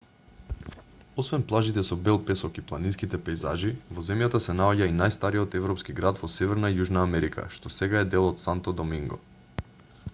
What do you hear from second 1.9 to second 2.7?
бел песок и